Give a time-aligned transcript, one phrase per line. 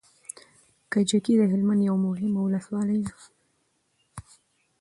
[0.91, 3.13] کجکی د هلمند يوه مهمه ولسوالي ده